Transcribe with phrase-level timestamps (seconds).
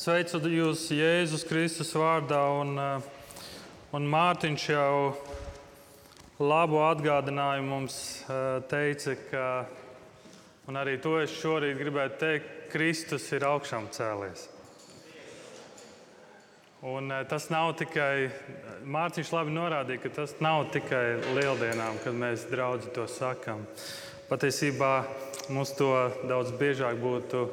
[0.00, 3.02] Sveicu jūs Jēzus Kristus vārdā, un, eh,
[3.92, 5.10] un Mārtiņš jau
[6.40, 9.44] labu atgādinājumu mums eh, teica, ka,
[10.72, 14.46] un arī to es šorīt gribētu teikt, Kristus ir augšām cēlies.
[16.80, 18.30] Un eh, tas nav tikai,
[18.88, 23.68] Mārtiņš labi norādīja, ka tas nav tikai lieldienām, kad mēs draudzi to sakam.
[24.32, 24.94] Patiesībā
[25.52, 25.92] mums to
[26.24, 27.50] daudz biežāk būtu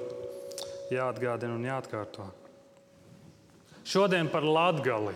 [0.95, 2.36] jāatgādina un jāatkārto.
[3.87, 5.13] Šodien par Latviju.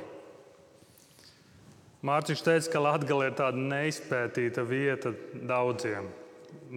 [2.07, 6.07] Mārcis teica, ka Latvija ir tāda neizpētīta vieta daudziem.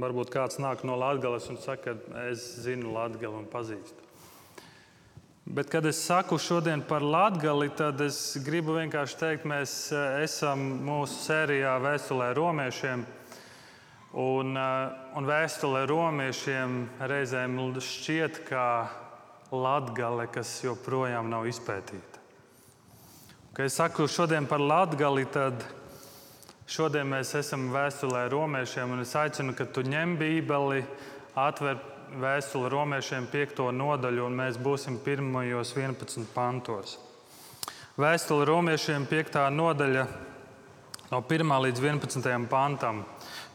[0.03, 4.03] Varbūt kāds nāk no Latvijas un saka, ka es zinu Latviju un pazīstu.
[5.47, 10.67] Bet, kad es saku šodien par Latviju, tad es gribu vienkārši teikt, mēs eh, esam
[10.83, 13.06] mūsu sērijā Vēstulē romiešiem.
[14.19, 18.69] Un, eh, un vēstule romiešiem reizēm šķiet kā
[19.53, 22.21] latgale, kas joprojām nav izpētīta.
[23.55, 25.62] Kad es saku šodien par latgali, tad
[26.67, 28.97] šodien mēs esam vēstulē romiešiem.
[29.05, 30.83] Es aicinu, ka tu ņem bībeli,
[31.39, 31.78] atver
[32.20, 36.98] vēstuli romiešiem piekto nodaļu, un mēs būsim pirmajos 11 pantos.
[37.95, 40.09] Vēstule romiešiem piektā nodaļa
[41.12, 43.05] no 1 līdz 11 pantam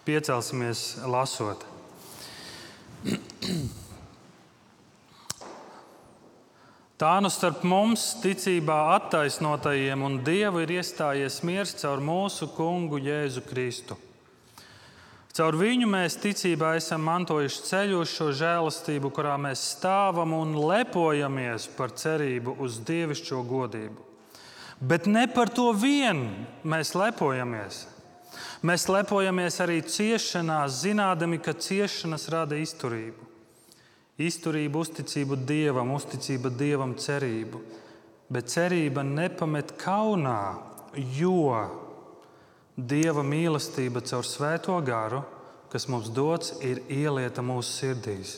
[0.07, 1.67] piecelsimies lasot.
[6.99, 13.39] Tā nu starp mums, ticībā attaisnotajiem un Dievu, ir iestājies miers caur mūsu kungu Jēzu
[13.47, 13.95] Kristu.
[15.31, 21.69] Caur viņu mēs ticībā esam mantojuši ceļu uz šo žēlastību, kurā mēs stāvam un lepojamies
[21.77, 24.03] par cerību uz dievišķo godību.
[24.83, 26.25] Bet ne par to vien
[26.67, 27.85] mēs lepojamies.
[28.59, 33.28] Mēs lepojamies arī ciešanās, zinādami, ka ciešanas rada izturību.
[34.19, 37.61] Izturība, uzticība dievam, uzticība dievam, cerību.
[38.29, 40.59] Bet cerība nepamet kaunā,
[41.15, 41.55] jo
[42.75, 45.23] dieva mīlestība caur svēto garu,
[45.71, 48.37] kas mums dots, ir ielieta mūsu sirdīs.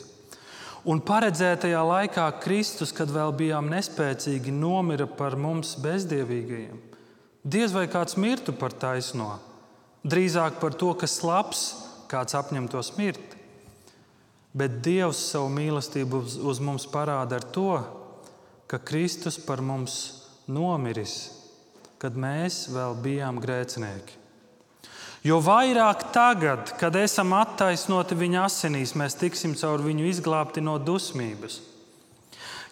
[0.86, 6.78] Un paredzētajā laikā Kristus, kad vēl bijām nespēcīgi, nomira par mums bezdievīgajiem.
[7.42, 9.52] Diez vai kāds mirtu par taisnību
[10.02, 11.60] Drīzāk par to, kas labs,
[12.10, 13.36] kāds apņemtos mirt.
[14.52, 17.76] Bet Dievs savu mīlestību uz, uz mums parāda ar to,
[18.68, 19.94] ka Kristus par mums
[20.48, 21.32] nomiris,
[22.00, 24.18] kad mēs vēl bijām grēcinieki.
[25.22, 31.60] Jo vairāk tagad, kad esam attaisnoti viņa asinīs, mēs tiksim caur viņu izglābti no dusmības.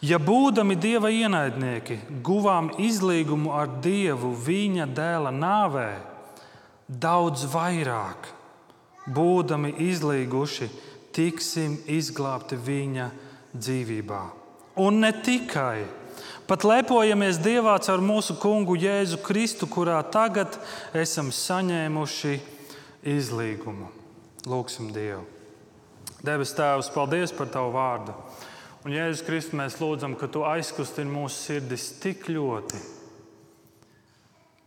[0.02, 5.90] Ja būdami dieva ienaidnieki, guvām izlīgumu ar Dievu viņa dēla nāvē,
[6.88, 8.30] daudz vairāk,
[9.12, 10.70] būdami izlīguši,
[11.16, 13.08] tiksim izglābti viņa
[13.54, 14.20] dzīvībā.
[14.80, 15.84] Un ne tikai,
[16.48, 20.56] pat lepojamies Dievā caur mūsu kungu Jēzu Kristu, kurā tagad
[20.94, 22.38] esam saņēmuši
[23.10, 23.90] izlīgumu.
[24.48, 25.26] Lūksim Dievu.
[26.24, 28.14] Debes Tēvs, paldies par Tavu vārdu.
[28.84, 32.80] Un Jēzus Kristus, mēs lūdzam, ka Tu aizkustini mūsu sirdis tik ļoti,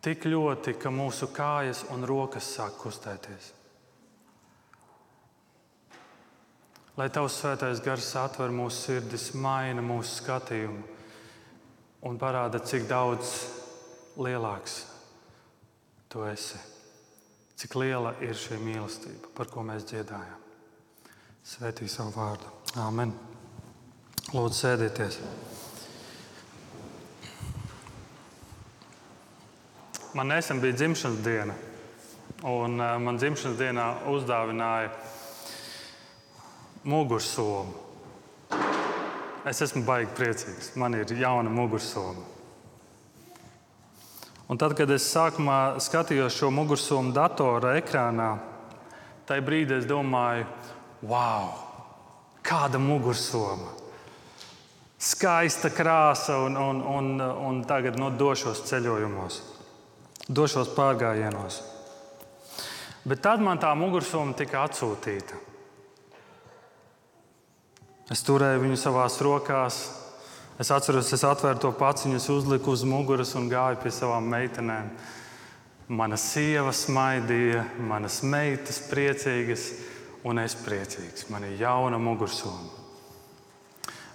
[0.05, 3.62] tik ļoti, ka mūsu kājas un rokas sāk kustēties.
[6.93, 10.83] Lai Tavs svētais gars atver mūsu sirdis, maina mūsu skatījumu
[12.05, 13.31] un parāda, cik daudz
[14.21, 14.83] lielāks
[16.13, 16.59] Tu esi.
[17.57, 20.37] Cik liela ir šī mīlestība, par ko mēs dziedājam.
[21.41, 22.51] Svētī savu vārdu.
[22.77, 23.15] Āmen.
[24.29, 25.17] Lūdzu, sēdieties!
[30.13, 31.57] Man nesen bija dzimšanas diena,
[32.45, 34.93] un uh, man dzimšanas dienā uzdāvināja
[36.83, 37.81] mugursoma.
[39.47, 40.73] Es esmu baigi priecīgs.
[40.79, 42.23] Man ir jauna mugursoma.
[44.51, 48.33] Un tad, kad es sākumā skatījos šo mugursomu datora ekrānā,
[49.27, 50.45] tajā brīdī es domāju,
[51.07, 51.49] wow,
[52.43, 53.71] kāda mugursoma!
[55.03, 59.41] Skaista krāsa, un, un, un, un tagad no došos ceļojumos
[60.27, 61.61] došos pārgājienos.
[63.03, 65.39] Bet tad man tā mugursoma tika atsūtīta.
[68.11, 69.77] Es turēju viņu savās rokās.
[70.59, 74.91] Es atceros, es atvēru to paciņu, uzliku uz muguras un gāju pie savām meitenēm.
[75.93, 79.69] Mana sieva smaidīja, manas meitas priecīgas,
[80.23, 81.29] un es priecīgs.
[81.29, 82.81] Man ir jauna mugursoma.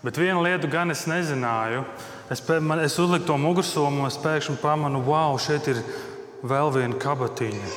[0.04, 1.82] Bet vienu lietu gan es nezināju,
[2.28, 5.78] Es, man, es uzliku to mugursomu, un es pēkšņi pamanu, wow, šeit ir
[6.44, 7.70] vēl viena kabatiņa.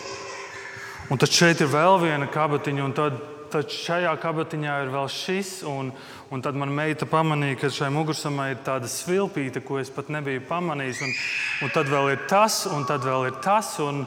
[1.11, 3.21] Un tad šeit ir vēl viena kabatiņa, un tad
[3.51, 5.51] tad šajā kabatiņā ir vēl šis.
[5.67, 5.91] Un,
[6.31, 10.45] un tad man meita pamanīja, ka šai mugursamai ir tāda svilpīta, ko es pat nebiju
[10.49, 11.01] pamanījis.
[11.05, 11.15] Un,
[11.67, 13.73] un tad vēl ir tas, un tad vēl ir tas.
[13.83, 14.05] Un,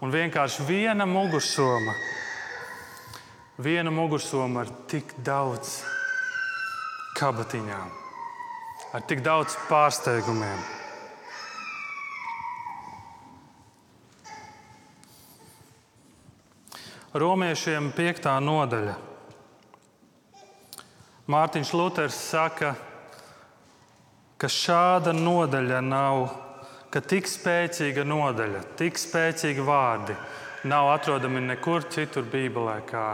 [0.00, 1.96] un vienkārši viena mugursoma.
[3.62, 5.78] Viena mugursoma ar tik daudz
[7.16, 7.92] kabatiņām,
[8.92, 10.85] ar tik daudz pārsteigumiem.
[17.16, 18.26] Romiešiem 5.
[18.44, 18.94] nodaļa.
[21.32, 22.74] Mārtiņš Luters saka,
[24.36, 26.26] ka šāda nodaļa nav,
[26.92, 30.16] ka tik spēcīga nodaļa, tik spēcīgi vārdi
[30.68, 33.06] nav atrodami nekur citur Bībelē, kā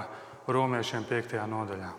[0.50, 1.38] Romiešiem 5.
[1.52, 1.93] nodaļā.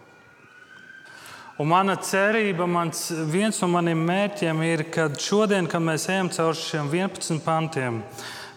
[1.64, 6.60] Un mana cerība, mans, viens no maniem mērķiem ir, ka šodien, kad mēs ejam cauri
[6.60, 8.04] šiem 11 pantiem,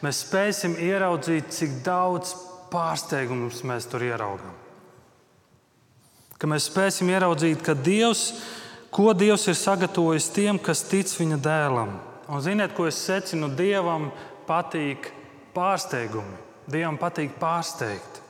[0.03, 2.35] mēs spēsim ieraudzīt, cik daudz
[2.71, 4.55] pārsteigumus mēs tur ieraugām.
[6.37, 8.29] Ka mēs spēsim ieraudzīt, ka Dievs,
[8.93, 11.97] ko Dievs ir sagatavojis tiem, kas tic Viņa dēlam.
[12.29, 13.49] Un ziniet, ko es secinu?
[13.57, 14.11] Dievam
[14.49, 15.13] patīk
[15.55, 16.37] pārsteigumi.
[16.69, 18.23] Dievam patīk pārsteigt.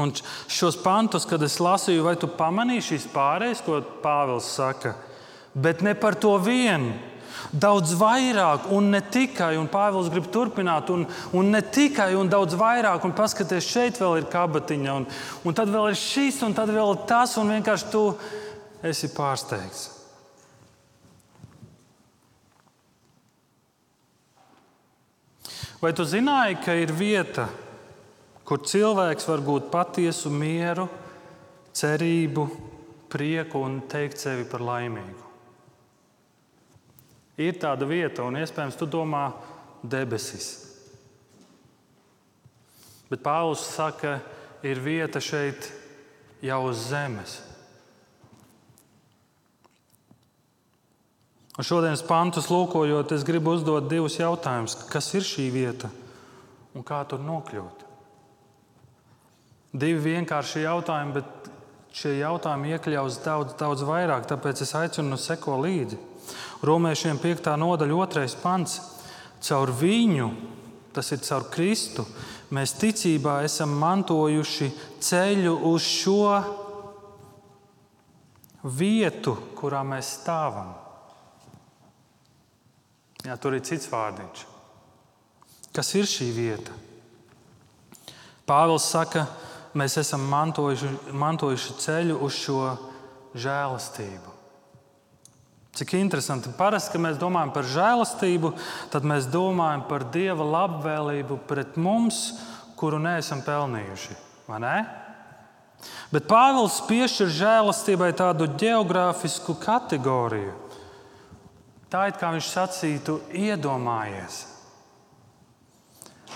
[0.00, 0.12] Un
[0.48, 4.94] šos pantus, kad es lasīju, vai tu pamanīji šīs pārējas, ko Pāvils saka,
[5.52, 6.94] bet ne par to vienu
[7.52, 11.06] daudz vairāk, un ne tikai, un Pāvils grib turpināt, un,
[11.36, 15.08] un ne tikai, un daudz vairāk, un paskatieties, šeit vēl ir kabatiņa, un,
[15.44, 18.06] un tad vēl ir šis, un tad vēl tas, un vienkārši tu
[18.82, 19.90] esi pārsteigts.
[25.82, 27.48] Vai tu zināji, ka ir vieta,
[28.46, 30.86] kur cilvēks var būt patiesu mieru,
[31.74, 32.46] cerību,
[33.10, 35.31] prieku un teikt sevi par laimīgu?
[37.40, 39.30] Ir tāda vieta, un iespējams, tu domā,
[39.82, 40.50] debesis.
[43.08, 44.18] Bet Pāvils saka,
[44.64, 45.70] ir vieta šeit
[46.44, 47.40] jau uz zemes.
[51.52, 54.78] Un šodienas pantus lūkojot, es gribu uzdot divus jautājumus.
[54.88, 55.90] Kas ir šī vieta
[56.72, 57.84] un kā tur nokļūt?
[59.72, 61.50] Divi vienkārši jautājumi, bet
[61.96, 66.00] šie jautājumi iekļaus daudz, daudz vairāk, tāpēc es aicinu seko līdzi.
[66.62, 67.48] Romiešiem 5.
[67.58, 68.38] nodaļa, 2.
[68.42, 68.78] pants.
[69.42, 70.28] Caur viņu,
[70.94, 72.04] tas ir caur Kristu,
[72.54, 74.68] mēs ticībā esam mantojuši
[75.02, 76.28] ceļu uz šo
[78.62, 80.70] vietu, kurā mēs stāvam.
[83.26, 84.46] Jā, tur ir cits vārdiņš.
[85.74, 86.74] Kas ir šī vieta?
[88.46, 89.26] Pāvils saka,
[89.78, 92.60] mēs esam mantojuši, mantojuši ceļu uz šo
[93.34, 94.31] žēlastību.
[95.72, 96.50] Cik interesanti.
[96.52, 98.50] Parasti, kad mēs domājam par žēlastību,
[98.92, 102.34] tad mēs domājam par Dieva labvēlību pret mums,
[102.76, 104.18] kuru neesam pelnījuši.
[106.12, 110.52] Bet Pāvils piešķir žēlastībai tādu geogrāfisku kategoriju.
[111.88, 114.42] Tā ir kā viņš sacītu, iedomājies.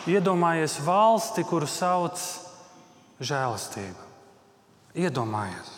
[0.09, 2.21] Iedomājies valsti, kuru sauc
[3.21, 4.12] žēlastība.
[4.97, 5.75] Iedomājies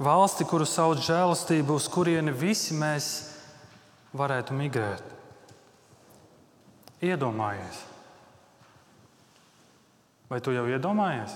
[0.00, 3.08] valsti, kuru sauc žēlastību, uz kurieni visi mēs
[4.16, 5.04] varētu migrēt.
[7.02, 7.80] Iedomājies,
[10.30, 11.34] vai tu jau iedomājies?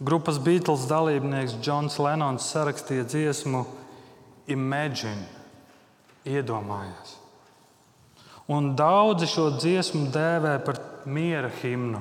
[0.00, 3.66] Grupas Beatles dalībnieks Džons Lenons sarakstīja dziesmu
[4.50, 5.26] Imagine,
[6.24, 7.16] iedomājies.
[8.50, 12.00] Un daudzi šo dziesmu dēvē par miera himnu.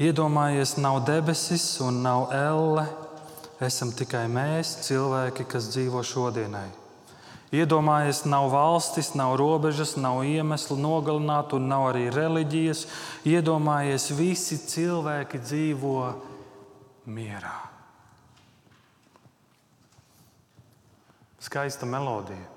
[0.00, 2.86] Iedomājies, nav debesis un nav elle.
[3.60, 6.70] Esam tikai mēs, cilvēki, kas dzīvo šodienai.
[7.52, 12.86] Iedomājies, nav valstis, nav robežas, nav iemeslu nogalināt, un nav arī reliģijas.
[13.28, 15.98] Iedomājies, visi cilvēki dzīvo
[17.10, 17.58] mierā.
[21.44, 22.48] Skaista melodija.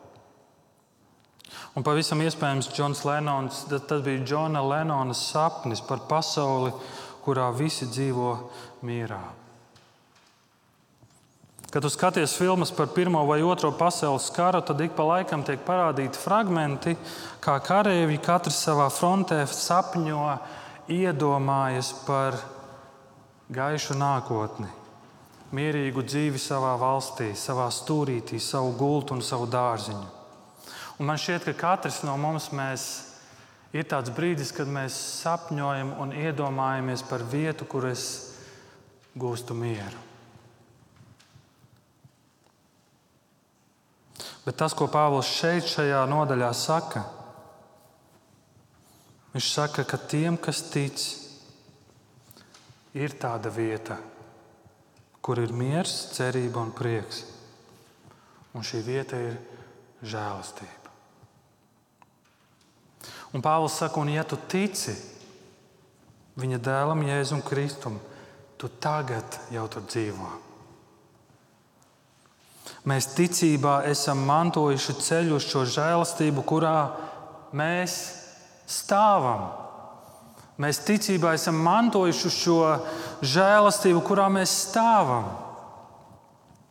[1.74, 6.70] Un pavisam iespējams, Džons Lenons, tas bija Džona Lenona sapnis par pasauli,
[7.24, 8.34] kurā visi dzīvo
[8.84, 9.22] mierā.
[11.74, 15.64] Kad tu skaties filmas par Pirmo vai Otro pasaules karu, tad ik pa laikam tiek
[15.66, 16.94] parādīti fragmenti,
[17.42, 20.28] kā karavīri katrs savā frontē sapņo,
[20.94, 22.38] iedomājas par
[23.50, 24.70] gaišu nākotni,
[25.50, 30.06] mierīgu dzīvi savā valstī, savā stūrītī, savu gultu un savu dārziņu.
[31.00, 33.13] Un man šķiet, ka katrs no mums mēs
[33.74, 38.06] ir tāds brīdis, kad mēs sapņojam un iedomājamies par vietu, kur es
[39.18, 40.10] gūstu mieru.
[44.44, 47.06] Bet tas, ko Pāvils šeit, šajā nodaļā saka,
[49.34, 51.06] viņš saka, ka tiem, kas tic,
[52.94, 53.98] ir tāda vieta,
[55.24, 57.24] kur ir miers, cerība un prieks.
[58.54, 59.40] Un šī vieta ir
[60.04, 60.83] žēlastība.
[63.34, 64.94] Un Pāvils saka, un ja tu tici
[66.38, 67.98] viņa dēlam, Jēzum Kristum,
[68.62, 70.30] tu tagad jau tur dzīvo.
[72.90, 76.78] Mēs ticībā esam mantojuši ceļu uz šo žēlastību, kurā
[77.56, 77.96] mēs
[78.70, 79.48] stāvam.
[80.62, 82.60] Mēs ticībā esam mantojuši šo
[83.26, 85.32] žēlastību, kurā mēs stāvam.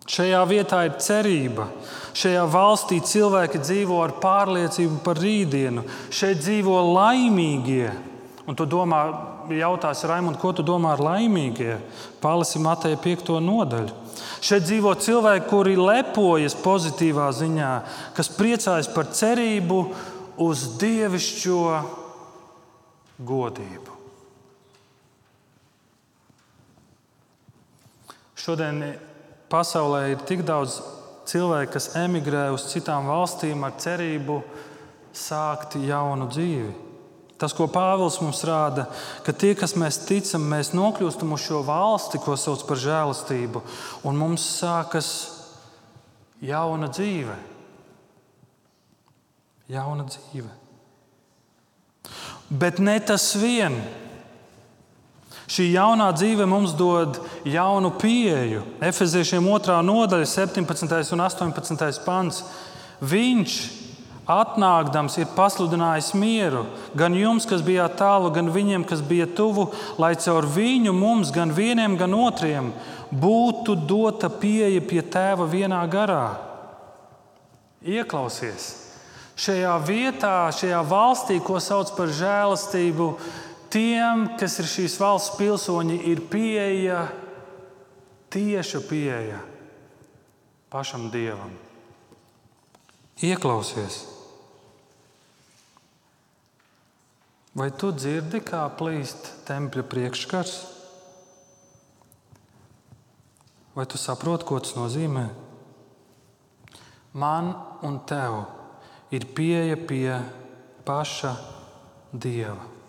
[0.07, 1.67] Šajā vietā ir cerība.
[2.13, 5.85] Šajā valstī cilvēki dzīvo ar pārliecību par rītdienu.
[6.13, 7.89] Šeit dzīvo laimīgie.
[8.45, 9.01] Un tu domā,
[9.55, 11.79] jautās, Raimond, ko tu domā ar laimīgie?
[12.21, 13.39] Pālesim Mateja 5.
[13.41, 13.97] nodaļu.
[14.43, 17.73] Šeit dzīvo cilvēki, kuri lepojas pozitīvā ziņā,
[18.17, 19.81] kas priecājas par cerību
[20.43, 21.63] uz dievišķo
[23.23, 23.99] godību.
[28.43, 28.83] Šodien
[29.53, 30.81] pasaulē ir tik daudz
[31.29, 34.41] cilvēku, kas emigrē uz citām valstīm ar cerību
[35.17, 36.73] sākt jaunu dzīvi.
[37.43, 38.85] Tas, ko Pāvils mums rāda,
[39.27, 43.65] ka tie, kas mēs ticam, mēs nokļūstam uz šo valsti, ko sauc par žēlastību,
[44.07, 45.09] un mums sākas
[46.43, 47.35] jauna dzīve.
[49.73, 50.53] Jauna dzīve.
[52.53, 53.81] Bet ne tas vien.
[55.53, 58.63] Šī jaunā dzīve mums dod jaunu pieeju.
[58.81, 59.75] Efeziešiem 2.
[59.85, 61.13] nodaļa, 17.
[61.13, 61.99] un 18.
[62.07, 62.39] pants.
[63.05, 63.57] Viņš
[64.33, 66.63] atnākdams ir pasludinājis mieru
[66.97, 69.67] gan jums, kas bijāt tālu, gan viņiem, kas bija tuvu,
[70.01, 72.73] lai caur viņu mums, gan vieniem, gan otriem,
[73.13, 76.39] būtu dota pieeja pie tēva vienā garā.
[77.85, 78.79] Ieklausies!
[79.43, 83.17] Šajā vietā, šajā valstī, ko sauc par žēlastību,
[83.73, 87.07] tiem, kas ir šīs valsts pilsoņi, ir pieeja,
[88.33, 89.41] tieša pieeja
[90.73, 91.53] pašam dievam.
[93.23, 94.03] Ieklausies!
[97.53, 100.55] Vai tu dzirdi, kā plīst tempļa priekškars?
[103.77, 105.27] Vai tu saproti, ko tas nozīmē?
[107.13, 107.53] Man
[107.85, 108.39] un tev
[109.13, 110.17] ir pieeja pie
[110.89, 111.37] paša
[112.13, 112.82] Dieva.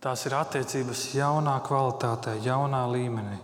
[0.00, 3.36] Tās ir attiecības jaunā kvalitātē, jaunā līmenī.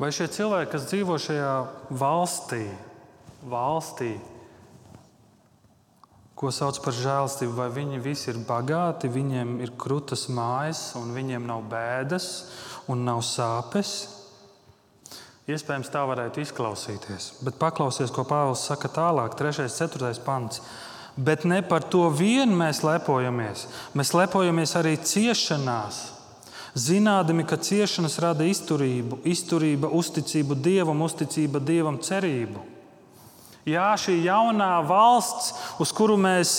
[0.00, 1.52] Vai šie cilvēki, kas dzīvo šajā
[2.00, 2.62] valstī,
[3.48, 4.14] valstī,
[6.36, 11.44] ko sauc par žēlstību, vai viņi visi ir bagāti, viņiem ir krūtis mājas, un viņiem
[11.48, 12.28] nav bēdas
[12.92, 14.15] un nav sāpes?
[15.46, 17.36] Iespējams, tā varētu izklausīties.
[17.46, 19.62] Bet paklausies, ko Pāvils saka tālāk, 3.
[19.62, 20.10] un 4.
[20.26, 20.58] pants.
[21.16, 23.68] Bet ne par to vien mēs lepojamies.
[23.94, 26.00] Mēs lepojamies arī ciešanās,
[26.74, 32.66] zinādami, ka ciešanas rada izturību, izturība, uzticību Dievam, uzticība Dievam, cerību.
[33.66, 36.58] Jā, šī jaunā valsts, uz kuru mēs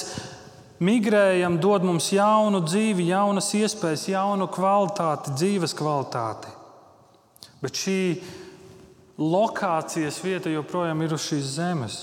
[0.80, 6.56] migrējam, dod mums jaunu dzīvi, jaunas iespējas, jaunu kvalitāti, dzīves kvalitāti.
[7.62, 8.00] Bet šī
[9.18, 11.98] lokācijas vieta joprojām ir uz šīs zemes.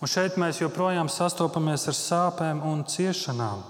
[0.00, 3.64] Un šeit mēs joprojām sastopamies ar sāpēm un ciešanām.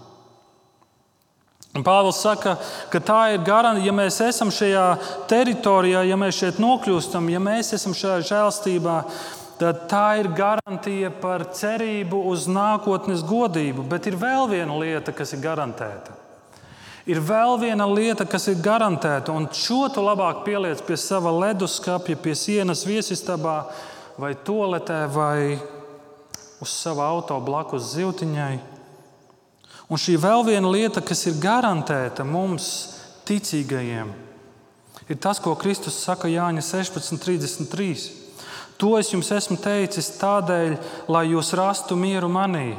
[1.76, 2.55] Un Pāvils saka,
[2.88, 4.85] ka tā ir garantija, ja mēs esam šajā
[5.29, 8.95] teritorijā, ja mēs šeit nokļūstam, ja mēs esam šajā žēlstībā,
[9.61, 13.85] tad tā ir garantija par cerību uz nākotnes godību.
[13.91, 16.25] Bet ir vēl viena lieta, kas ir garantēta.
[17.07, 22.19] Ir vēl viena lieta, kas ir garantēta, un šo tu labāk pieliec pie sava leduskapja,
[22.19, 23.61] pie sienas viesistabā,
[24.19, 25.55] vai toaletē, vai
[26.59, 28.59] uz sava auto blakus zīltiņai.
[29.87, 32.67] Un šī vēl viena lieta, kas ir garantēta mums,
[33.29, 34.11] ticīgajiem,
[35.07, 38.09] ir tas, ko Kristus saka Jāņa 16,33.
[38.83, 40.75] To es jums esmu teicis tādēļ,
[41.07, 42.75] lai jūs rastu mieru manī.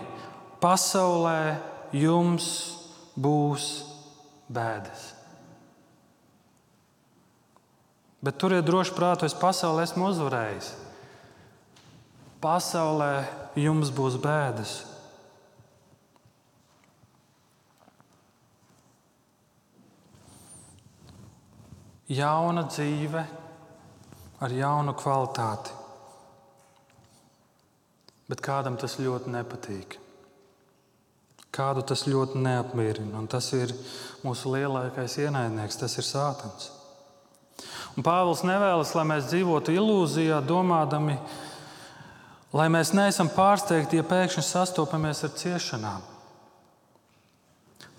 [0.60, 1.62] Pasaulē
[1.96, 2.50] jums
[3.16, 3.87] būs
[4.54, 5.12] bēdas.
[8.24, 10.72] Bet turiet droši prātu, es pasaulē esmu uzvarējis.
[12.42, 13.12] Pasaulē
[13.58, 14.78] jums būs bēdas.
[22.08, 23.26] Jauna dzīve
[24.40, 25.76] ar jaunu kvalitāti.
[28.28, 29.98] Bet kādam tas ļoti nepatīk.
[31.58, 33.24] Kādu tas ļoti neapmierina.
[33.32, 33.74] Tas ir
[34.22, 36.72] mūsu lielākais ienaidnieks, tas ir Sātans.
[37.98, 41.18] Un Pāvils nevēlas, lai mēs dzīvotu ilūzijā, domādami,
[42.56, 46.04] Lai mēs neesam pārsteigti, ja pēkšņi sastopamies ar ciešanām.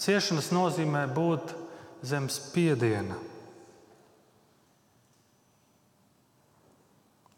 [0.00, 1.52] Ciešanas nozīmē būt
[2.06, 3.18] zem spiediena.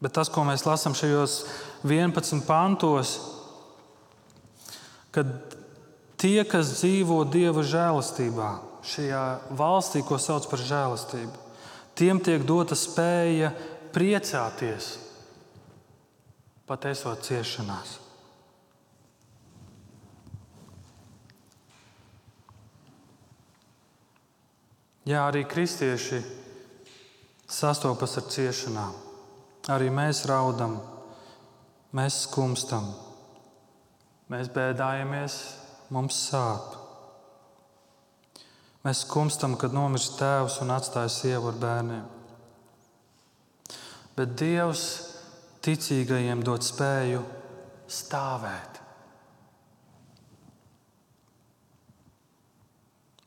[0.01, 1.35] Bet tas, ko mēs lasām šajos
[1.85, 3.17] 11 pantos,
[5.13, 5.59] kad
[6.21, 8.51] tie, kas dzīvo Dieva žēlastībā,
[8.85, 9.23] šajā
[9.57, 11.47] valstī, ko sauc par žēlastību,
[11.97, 13.51] tiem tiek dota spēja
[13.95, 14.93] priecāties
[16.69, 17.97] pat esot ciešanās.
[25.09, 26.21] Jā, arī kristieši
[27.49, 28.93] sastopas ar ciešanām.
[29.73, 30.77] Arī mēs raudam,
[31.97, 32.85] mēs skumstam,
[34.31, 35.35] mēs bēdājamies,
[35.91, 36.77] mums sāp.
[38.81, 42.05] Mēs skumstam, kad nomirst tēvs un atstāja sievu ar bērniem.
[44.17, 44.85] Bet Dievs
[45.65, 47.21] ticīgajiem dod spēju
[47.91, 48.79] stāvēt.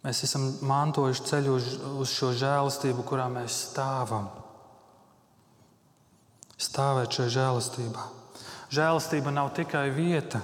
[0.04, 4.26] Mēs esam mantojuši ceļu uz, šo žēlastību, kurā mēs stāvam.
[6.61, 8.04] Stāvēt šajā žēlastībā.
[8.75, 10.42] Žēlastība nav tikai vieta,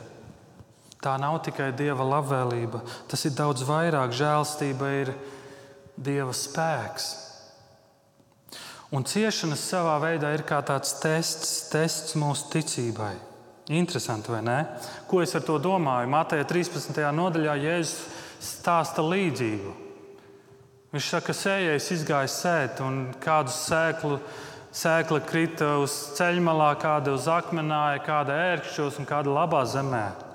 [1.00, 2.82] tā nav tikai dieva labvēlība.
[3.08, 4.12] Tas ir daudz vairāk.
[4.16, 5.14] Žēlastība ir
[5.96, 7.10] dieva spēks.
[8.90, 13.14] Un ciešanas savā veidā ir kā tāds tests, tests mūsu ticībai.
[13.70, 14.58] Interesanti, vai ne?
[15.06, 16.10] Ko es ar to domāju?
[16.10, 16.96] Mateja 13.
[17.14, 18.00] nodaļā Jēzus
[18.42, 19.76] stāsta līdzību.
[20.90, 24.16] Viņš saka, ka sējais izgāja sēt, un kādu sēklu,
[24.74, 30.29] sēkla krita uz ceļmalā, kāda uz akmenāja, kāda ērkšķos un kāda labā zemē.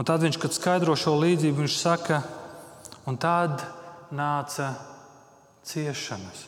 [0.00, 2.22] Un tad viņš, kad skaidro šo līdzību, viņš saka,
[3.04, 3.60] un tad
[4.16, 4.70] nāca
[5.68, 6.46] ciešanas.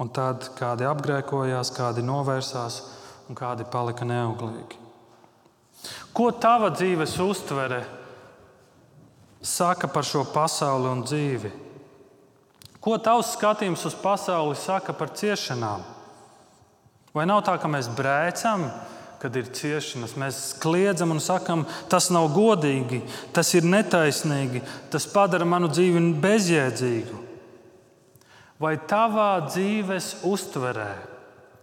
[0.00, 2.78] Un tad kādi apgrēkojās, kādi novērsās
[3.28, 4.80] un kādi palika neauglīgi.
[6.16, 7.82] Ko tava dzīves uztvere
[9.44, 11.52] saka par šo pasauli un dzīvi?
[12.80, 15.84] Ko tavs skatījums uz pasauli saka par ciešanām?
[17.12, 18.66] Vai nav tā, ka mēs brēcam,
[19.24, 22.98] kad ir ciešanas, mēs kliedzam un sakam, tas nav godīgi,
[23.32, 24.60] tas ir netaisnīgi,
[24.92, 27.20] tas padara manu dzīvi bezjēdzīgu?
[28.60, 30.90] Vai tavā dzīves uztverē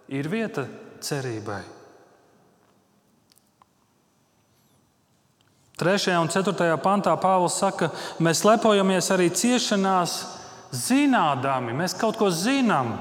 [0.09, 0.65] ir vieta
[1.05, 1.61] cerībai?
[5.77, 6.17] 3.
[6.17, 6.65] un 4.
[6.81, 10.17] pantā Pāvils saka, mēs lepojamies arī ciešanās,
[10.73, 12.95] zinādami, mēs kaut ko zinām.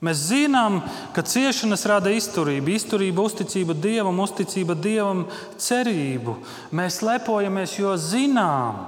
[0.00, 0.78] Mēs zinām,
[1.12, 5.26] ka ciešanas rada izturību, izturība, uzticība Dievam, uzticība Dievam,
[5.60, 6.38] cerību.
[6.72, 8.80] Mēs lepojamies, jo zinām,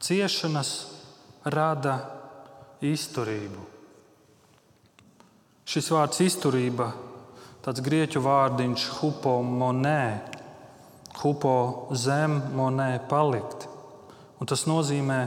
[0.00, 0.70] Ciešanas
[1.44, 1.98] rada
[2.80, 3.64] izturību.
[5.68, 6.92] Šis vārds izturība,
[7.60, 10.04] tāds grieķu vārdiņš hupo monē,
[11.20, 11.56] hupo
[11.92, 13.66] zem monē palikt.
[14.38, 15.18] Un tas nozīmē,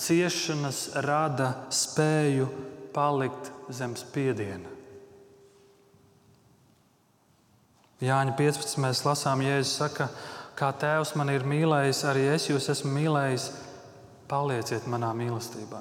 [0.00, 2.48] ciešanas rada spēju
[2.94, 4.72] palikt zem spiediena.
[8.00, 8.76] Jāņa 15.
[8.84, 10.10] mēs lasām, Jēzus saka,
[10.56, 13.46] kā Tēvs man ir mīlējis, arī es jūs esmu mīlējis
[14.26, 15.78] Palieciet manā mīlestībā.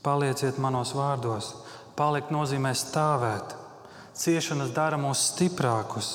[0.00, 1.50] Palieciet manos vārdos.
[1.98, 3.52] Palikt nozīmē stāvēt.
[4.16, 6.08] Ciešanas dara mūs stiprākus.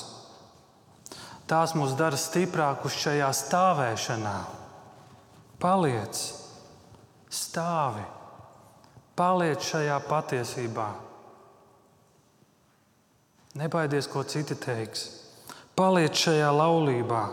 [1.46, 4.38] Tās mūs dara stiprākus šajā stāvēšanā.
[5.64, 6.20] Paliec,
[7.32, 8.04] stāvi,
[9.16, 10.90] paliec šajā patiesībā.
[13.62, 15.06] Nebaidies, ko citi teiks.
[15.78, 17.26] Paliec šajā laulībā,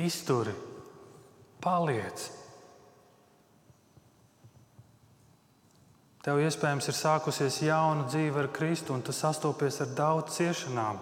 [0.00, 0.54] izturi
[1.62, 2.24] Paliec!
[6.22, 10.98] Tev iespējams ir sākusies jauna dzīve ar Kristu, un tu sastopies ar daudz ciešanām.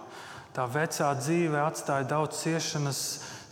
[0.53, 3.01] Tā vecā dzīve atstāja daudz ciešanas,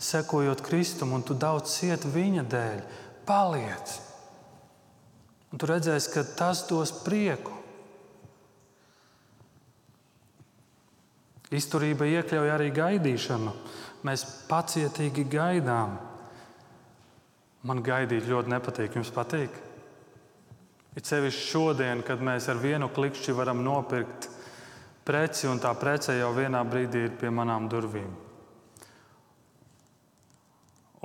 [0.00, 2.82] sekojot Kristum, un tu daudz cieti viņa dēļ.
[3.28, 3.96] Paliec!
[5.50, 7.56] Un tu redzēsi, ka tas dos prieku.
[11.50, 13.54] Izturība iekļauj arī gaidīšanu.
[14.06, 15.96] Mēs pacietīgi gaidām.
[17.66, 18.94] Man gaidīt ļoti nepatīk.
[18.96, 19.58] Jums patīk?
[20.96, 24.30] Ir sevišķi šodien, kad mēs ar vienu klikšķi varam nopirkt
[25.06, 28.29] preci, un tā prece jau vienā brīdī ir pie manām durvīm.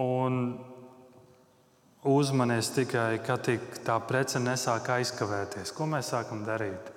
[0.02, 0.42] Un
[2.06, 3.48] uzmanies tikai, kad
[3.86, 5.72] tā prece nesāk aizkavēties.
[5.76, 6.92] Ko mēs sākam darīt?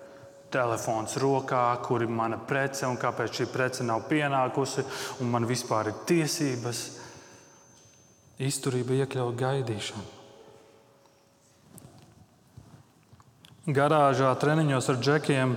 [0.53, 4.85] Telefons rokā, kur ir mana prece, un kāpēc šī prece nav pienākusi,
[5.21, 6.85] un man vispār ir tiesības.
[8.49, 10.19] Izturība iekļauj gaidīšanu.
[13.69, 15.57] garāžā treniņos ar džekiem.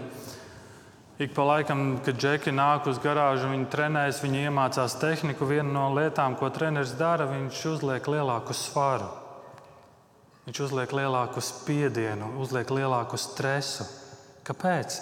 [1.21, 5.45] Ik pa laikam, kad džeki nāk uz garāžu, viņi trenējas, viņi iemācās tehniku.
[5.45, 9.05] Viena no lietām, ko treneris dara, viņš uzliek lielāku svaru.
[10.47, 13.85] Viņš uzliek lielāku spiedienu, uzliek lielāku stresu.
[14.47, 14.95] Kāpēc?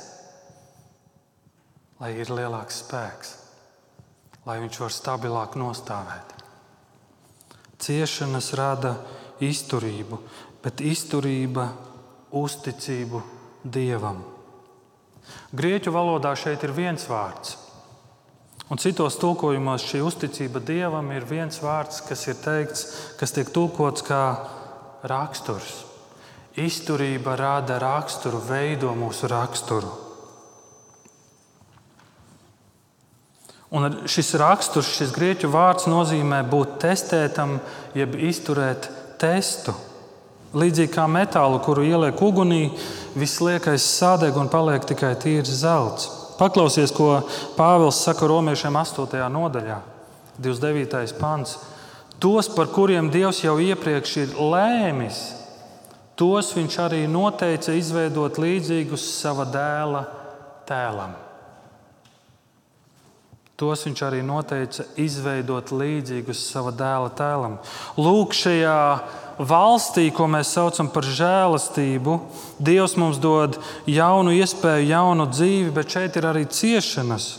[2.02, 3.32] Lai ir lielāks spēks,
[4.44, 6.34] lai viņš var stabilāk nostāvēt.
[7.80, 8.98] Ciešanas rada
[9.40, 10.20] izturību,
[10.68, 11.70] bet izturība
[12.44, 13.24] uzticību
[13.64, 14.39] Dievam.
[15.56, 17.58] Grieķu valodā šeit ir viens vārds.
[18.70, 22.84] Un citos tulkojumos šī uzticība Dievam ir viens vārds, kas ir teikts,
[23.18, 24.24] kas tiek tulkots kā
[25.10, 25.86] raksturs.
[26.60, 29.90] Izturība rada raksturu, veido mūsu raksturu.
[33.74, 37.60] Un šis raksturs, šis grieķu vārds nozīmē būt testētam,
[37.98, 38.90] jeb izturēt
[39.22, 39.74] testu.
[40.50, 42.72] Līdzīgi kā metālu, kuru ieliek ugunī,
[43.14, 46.08] viss liekais sādeg un paliek tikai tīrs zelts.
[46.40, 47.20] Paklausies, ko
[47.58, 49.20] Pāvils saka romiešiem 8.
[49.30, 49.78] nodaļā,
[50.42, 51.14] 29.
[51.20, 51.60] pants.
[52.20, 55.22] Tos, par kuriem Dievs jau iepriekš ir lēmis,
[56.20, 60.04] tos viņš arī noteica izveidot līdzīgus sava dēla
[60.68, 61.14] tēlam.
[63.60, 67.58] Tos viņš arī noteica izveidot līdzīgus sava dēla tēlam.
[68.00, 68.78] Lūk, šajā
[69.40, 72.20] valstī, ko mēs saucam par žēlastību,
[72.60, 77.30] Dievs mums dod jaunu iespēju, jaunu dzīvi, bet šeit ir arī ciešanas.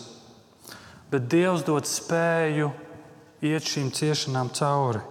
[1.13, 2.71] Bet Dievs dod spēju
[3.45, 5.05] iet šīm ciešanām cauri.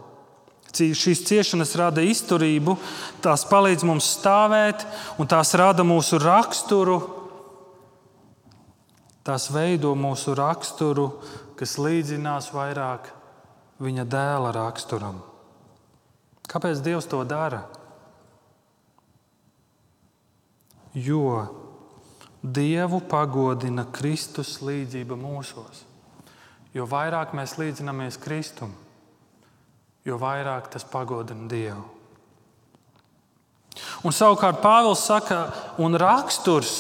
[0.70, 2.76] Šīs ciešanas rada izturību,
[3.26, 4.86] tās palīdz mums stāvēt,
[5.18, 7.00] un tās rada mūsu raksturu.
[9.26, 11.10] Tās veido mūsu raksturu,
[11.60, 13.12] kas līdzinās vairāk
[13.82, 15.20] viņa dēla raksturam.
[16.50, 17.64] Kāpēc Dievs to dara?
[20.98, 21.46] Jo
[22.40, 25.84] Dievu pagodina Kristus līdzība mūsos.
[26.74, 28.72] Jo vairāk mēs līdzinamies Kristum,
[30.06, 31.84] jo vairāk tas pagodina Dievu.
[34.08, 35.42] Un savukārt Pāvils saka,
[35.84, 36.74] un raksturs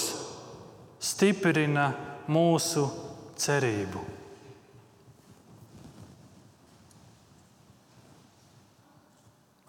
[1.03, 1.91] stiprina
[2.31, 2.85] mūsu
[3.39, 4.18] cerību.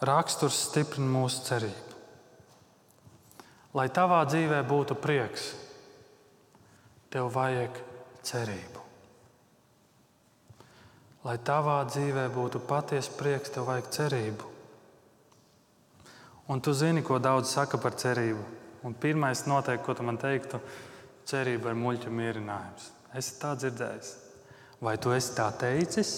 [0.00, 1.96] Raksturs stiprina mūsu cerību.
[3.76, 5.50] Lai tavā dzīvē būtu prieks,
[7.12, 7.76] tev vajag
[8.24, 8.86] cerību.
[11.26, 14.48] Lai tavā dzīvē būtu patiesa prieks, tev vajag cerību.
[16.50, 18.42] Un tu zini, ko daudz saka par cerību.
[18.88, 20.58] Un pirmais, noteikti, ko tu man teiktu,
[21.28, 22.88] cerība ir muļķa mierinājums.
[23.14, 24.14] Es tā dzirdēju.
[24.80, 26.14] Vai tu esi tā teicis?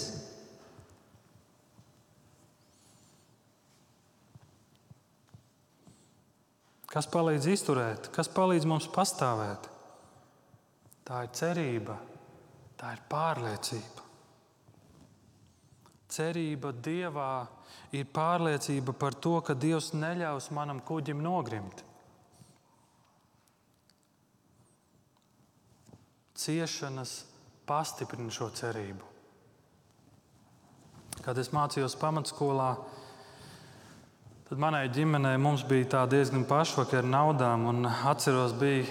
[6.93, 9.69] Kas palīdz izturēt, kas palīdz mums pastāvēt?
[11.09, 11.97] Tā ir cerība,
[12.77, 14.05] tā ir pārliecība.
[16.13, 17.47] Cerība Dievā
[17.97, 21.81] ir pārliecība par to, ka Dievs neļaus manam kuģim nogrimt.
[26.37, 27.23] Ciešanas
[27.65, 29.09] pastiprina šo cerību.
[31.23, 32.75] Kad es mācījos pamatskolā,
[34.53, 37.87] Tad manai ģimenei bija diezgan pašvaka ar naudām.
[38.05, 38.85] Atceros, bija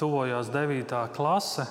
[0.00, 0.94] tuvojās 9.
[1.12, 1.66] klase.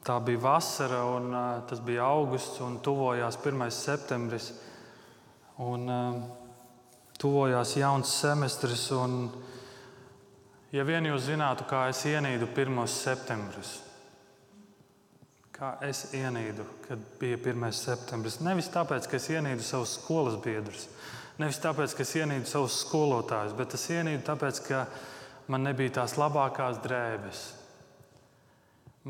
[0.00, 3.68] Tā bija vasara, un uh, tas bija augusts, un tuvojās 1.
[3.68, 4.54] septembris.
[5.58, 6.22] Un, uh,
[7.20, 8.86] tuvojās jauns semestris.
[8.96, 9.28] Un,
[10.72, 12.80] ja vien jūs zinātu, kā es ienīdu 1.
[12.88, 13.82] septembrus,
[15.52, 17.68] kā es ienīdu, kad bija 1.
[17.76, 18.40] septembris.
[18.40, 20.88] Nevis tāpēc, ka es ienīdu savus skolas biedrus,
[21.36, 24.86] Nevis tāpēc, ka es ienīdu savus skolotājus, bet es ienīdu tāpēc, ka
[25.52, 27.42] man nebija tās labākās drēbes.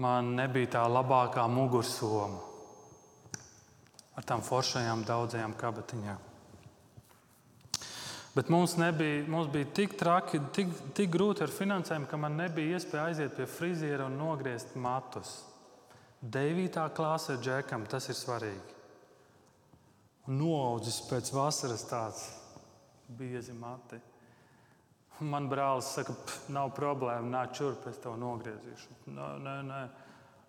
[0.02, 2.42] Man nebija tā labākā mugursoma
[4.16, 6.22] ar tām foršajām daudzajām kabatiņām.
[8.36, 12.76] Bet mums, nebija, mums bija tik traki, tik, tik grūti ar finansējumu, ka man nebija
[12.76, 15.38] iespēja aiziet pie friziera un nogriezt matus.
[16.20, 16.80] 9.
[16.96, 18.75] klasē džekam tas ir svarīgi
[20.26, 22.26] noaudzis pēc vasaras tāds
[23.18, 23.98] biezi mati.
[25.24, 26.12] Man brālis saka,
[26.52, 28.98] nav problēma, nāc šurp, es tev nogriezīšu.
[29.16, 29.82] Nē, nē, nē.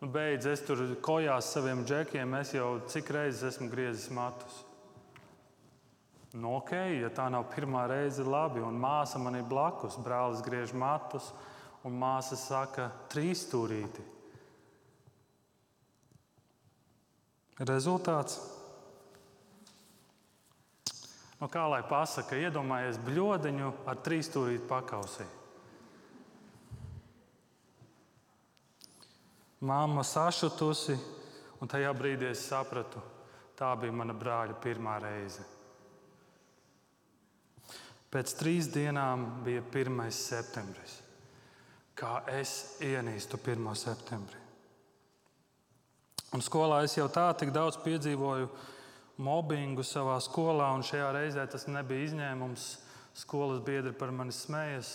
[0.01, 4.59] Nu, beidz, es tur kojās saviem džekiem, es jau cik reizes esmu griezis matus.
[6.35, 8.59] Nu, ok, ja tā nav pirmā reize, labi.
[8.61, 9.95] Un māsa man ir blakus.
[10.03, 11.31] Brālis griež matus,
[11.87, 14.03] un māsa saka, trīs stūrīti.
[17.65, 18.37] Rezultāts
[21.37, 25.25] Nu, kā lai pasakā, iedomājies bludiņu ar trīsstūrītu pakausī.
[29.67, 30.95] Māma sašutusi,
[31.61, 33.01] un tajā brīdī es sapratu,
[33.57, 35.45] tā bija mana brāļa pirmā reize.
[38.13, 40.01] Pēc trīs dienām bija 1.
[40.15, 41.01] septembris.
[41.97, 43.67] Kā es ienīstu 1.
[43.77, 44.41] septembrī?
[46.37, 48.49] Un skolā es jau tā tik daudz piedzīvoju
[49.17, 52.67] mobbingu savā skolā, un šajā reizē tas nebija izņēmums.
[53.17, 54.91] Skolas biedri par mani smējas,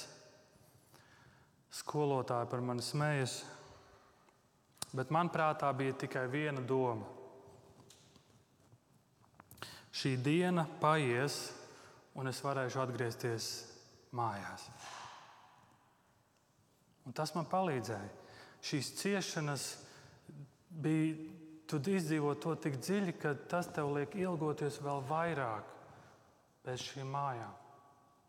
[1.74, 3.40] skolotāji par mani smējas.
[4.92, 7.08] Bet man prātā bija tikai viena doma.
[9.92, 11.50] Šī diena paies,
[12.16, 13.48] un es varēšu atgriezties
[14.16, 14.68] mājās.
[17.08, 18.11] Un tas man palīdzēja.
[18.62, 19.64] Šīs ciešanas
[20.70, 21.16] bija,
[21.80, 25.70] tu izdzīvo to tik dziļi, ka tas tev liek ilgoties vēl vairāk
[26.66, 27.54] pēc šīm mājām.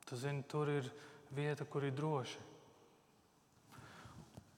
[0.07, 0.89] Tu zini, tur ir
[1.33, 2.39] vieta, kur ir droši.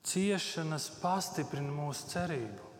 [0.06, 2.72] Ciešanas pastiprina mūsu cerību.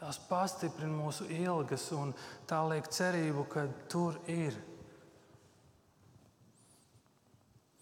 [0.00, 2.14] Tās pastiprina mūsu ilgas un
[2.48, 4.56] tā liek cerību, ka tur ir.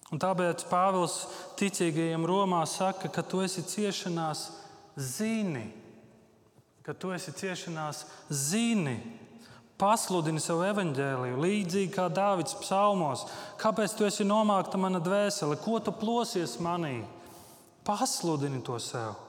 [0.08, 1.20] Un tāpēc Pāvils
[1.60, 4.48] ticīgajiem Romā saka, ka tu esi ciešanās
[4.96, 5.68] zini,
[6.88, 8.94] ka tu esi ciešanās zini,
[9.76, 13.26] pasludini savu evaņģēliju, līdzīgi kā Dāvids psalmos.
[13.60, 17.02] Kāpēc tu esi nomākta mana dvēsele, ko tu plosies manī?
[17.84, 19.20] Pasludini to sev.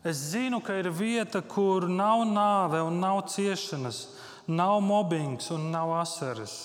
[0.00, 4.00] Es zinu, ka ir vieta, kur nav nāve un nav ciešanas,
[4.48, 6.56] nav mobbings un nav asaras.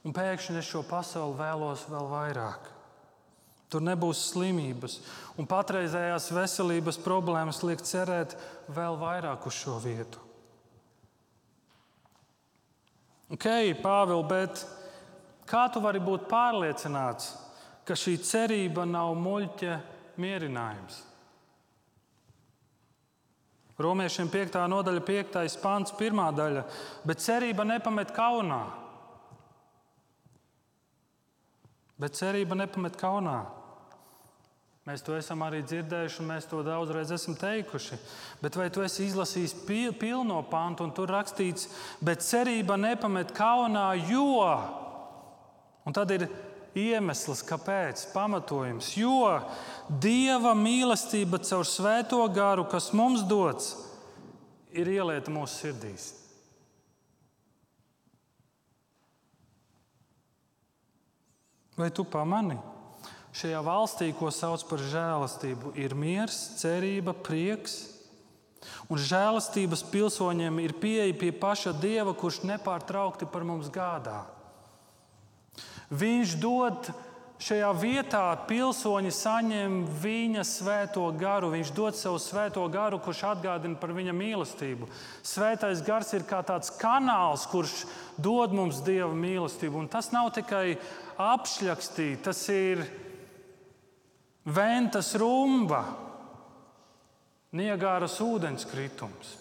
[0.00, 2.72] Un pēkšņi es šo pasauli vēlos vēl vairāk.
[3.68, 4.94] Tur nebūs slimības,
[5.36, 8.32] un patreizējās veselības problēmas liek cerēt
[8.72, 10.22] vēl vairāk uz šo vietu.
[13.28, 13.44] Ok,
[13.82, 14.62] Pāvils, bet
[15.48, 17.34] kā tu vari būt pārliecināts,
[17.84, 19.76] ka šī cerība nav muļķa
[20.20, 21.02] mierinājums.
[23.78, 24.56] Romiešiem 5.
[24.72, 25.36] nodaļa, 5.
[25.62, 26.22] pāns, 1.
[26.34, 26.64] daļa.
[27.06, 28.64] Bet cerība nepamet kaunā.
[31.98, 33.36] Bet cerība nepamet kaunā.
[34.88, 37.98] Mēs to esam arī dzirdējuši, un mēs to daudzreiz esam teikuši.
[38.40, 39.52] Bet vai tu esi izlasījis
[40.00, 41.66] pilno pāntu, un tur rakstīts,
[42.00, 44.38] bet cerība nepamet kaunā, jo.
[45.84, 46.24] Un tad ir
[46.78, 48.94] iemesls, kāpēc, pamatojums.
[48.96, 49.42] Jo
[49.88, 53.74] Dieva mīlestība caur svēto garu, kas mums dots,
[54.72, 56.08] ir ielieta mūsu sirdīs.
[61.76, 62.56] Vai tu pamani?
[63.38, 67.76] Šajā valstī, ko sauc par žēlastību, ir miers, cerība, prieks.
[68.90, 74.24] Un žēlastības pilsoņiem ir pieeja pie paša Dieva, kurš nepārtraukti par mums gādā.
[75.94, 76.90] Viņš dod
[77.38, 81.54] šajā vietā, pilsoņi saņem viņa svēto garu.
[81.54, 84.90] Viņš dod savu svēto garu, kurš atgādina par viņa mīlestību.
[85.22, 87.84] Svētais gars ir kā tāds kanāls, kurš
[88.18, 89.84] dod mums dieva mīlestību.
[89.84, 90.80] Un tas nav tikai
[91.22, 92.82] apšļakstīt, tas ir
[94.48, 95.82] ventas rumba,
[97.56, 99.34] niegāras ūdenskritums.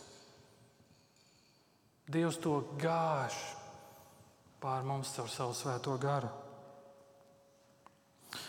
[2.07, 3.35] Dievs to gāž
[4.63, 6.29] pār mums caur savu svēto garu.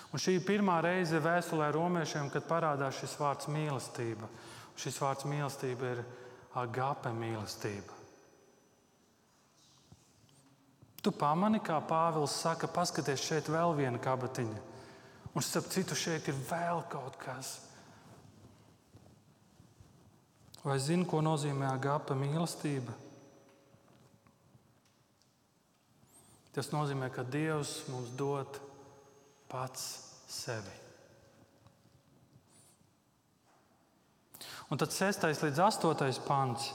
[0.09, 4.31] Un šī ir pirmā reize vēstulē romiešiem, kad parādās šis vārds mīlestība.
[4.79, 6.03] Šis vārds mīlestība ir
[6.59, 7.99] agape mīlestība.
[11.03, 14.78] Tu pamani, kā Pāvils saka, paskaties, šeit vēl viena kabatiņa.
[15.37, 17.59] Un starp citu, šeit ir vēl kaut kas.
[20.65, 22.95] Vai zini, ko nozīmē agape mīlestība?
[26.53, 28.59] Tas nozīmē, ka Dievs mums dod
[29.49, 29.85] pats
[30.29, 30.75] sevi.
[34.69, 35.23] Un tad 6.
[35.47, 36.19] līdz 8.
[36.27, 36.73] pāns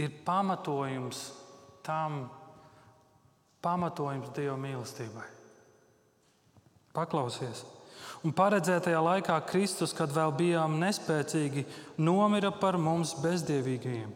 [0.00, 1.20] ir pamatojums
[1.86, 2.24] tam,
[3.62, 5.39] pamatojums Dieva mīlestībai.
[6.96, 7.62] Paklausies!
[8.26, 11.64] Un paredzētajā laikā Kristus, kad vēl bijām nespēcīgi,
[11.96, 14.10] nomira par mums bezdievīgajiem.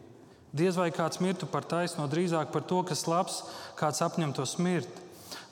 [0.55, 3.41] Diez vai kāds mirtu par taisno, drīzāk par to, kas labs,
[3.79, 5.01] kāds apņemtos mirt.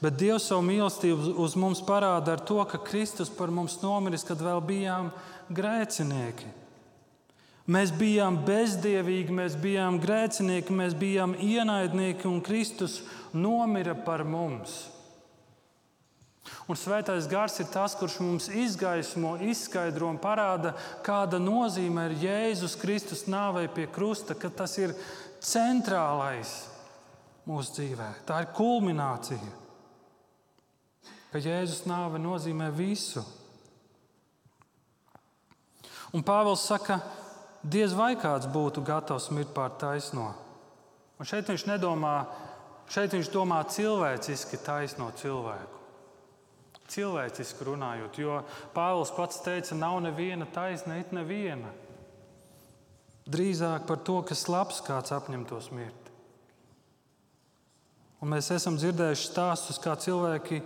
[0.04, 4.40] Bet Dievs savu mīlestību uz mums parāda ar to, ka Kristus par mums nomiris, kad
[4.44, 5.10] vēl bijām
[5.52, 6.52] grēcinieki.
[7.72, 13.00] Mēs bijām bezdievīgi, mēs bijām grēcinieki, mēs bijām ienaidnieki, un Kristus
[13.32, 14.82] nomira par mums.
[16.70, 20.72] Un svētais gars ir tas, kurš mums izgaismo, izskaidro un parāda,
[21.04, 24.96] kāda nozīme ir Jēzus Kristus nāvei pie krusta, ka tas ir
[25.44, 26.54] centrālais
[27.50, 28.10] mūsu dzīvē.
[28.28, 29.60] Tā ir kulminācija.
[31.34, 33.24] Ka Jēzus nāve nozīmē visu.
[36.14, 37.00] Un Pāvils saka,
[37.64, 40.30] diez vai kāds būtu gatavs mirt pār taisno.
[41.18, 42.18] Un šeit viņš nedomā,
[42.92, 45.83] šeit viņš domā cilvēciski taisno cilvēku.
[46.94, 48.42] Cilvēciski runājot, jo
[48.76, 51.72] Pāvils pats teica, nav neviena taisna, it neviena.
[53.24, 56.12] Drīzāk par to, kas labs kāds apņemtos mirt.
[58.24, 60.62] Un mēs esam dzirdējuši stāstus, kā cilvēki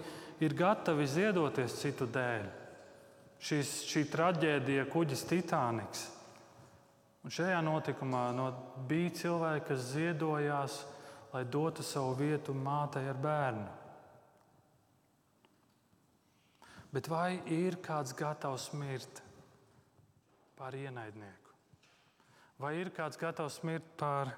[0.46, 2.46] ir gatavi ziedoties citu dēļ.
[3.42, 6.04] Šis, šī traģēdija, kuģis Titaniks.
[7.26, 8.52] Un šajā notikumā no,
[8.90, 10.78] bija cilvēki, kas ziedojās,
[11.34, 13.68] lai dotu savu vietu mātei ar bērnu.
[16.94, 19.22] Bet vai ir kāds gatavs mirt
[20.58, 21.56] par ienaidnieku?
[22.58, 24.34] Vai ir kāds gatavs mirt par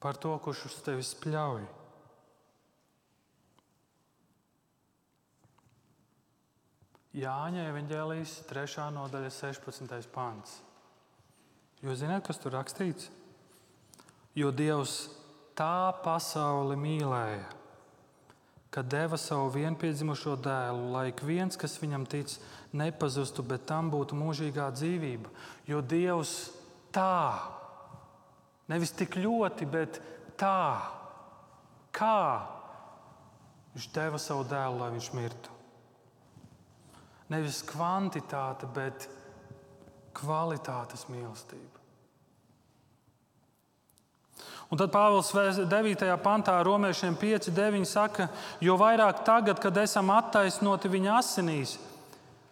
[0.00, 1.66] par to, kurš uz tevi spļauj.
[7.20, 8.88] Jāņa evanģēlijas 3.
[8.94, 10.08] nodaļa, 16.
[10.14, 10.60] pāns.
[11.84, 13.10] Jo zināt, kas tur rakstīts?
[14.38, 15.10] Jo Dievs
[15.58, 17.48] tā pasauli mīlēja,
[18.70, 22.36] ka deva savu vienpiedzimušo dēlu, lai ik viens, kas viņam tic,
[22.72, 25.32] nepazustu, bet tam būtu mūžīgā dzīvība.
[25.66, 26.52] Jo Dievs
[26.94, 27.10] tā
[28.70, 29.98] Nevis tik ļoti, bet
[30.38, 30.78] tā,
[31.96, 32.18] kā
[33.74, 35.56] viņš deva savu dēlu, lai viņš mirtu.
[37.34, 39.08] Nevis kvantitāte, bet
[40.14, 41.79] kvalitātes mīlestība.
[44.70, 45.32] Un tad Pāvils
[45.66, 46.04] 9.
[46.22, 48.28] pantā, Romiešiem 5, 9 saka,
[48.62, 51.72] jo vairāk tagad, kad esam attaisnoti viņa asinīs,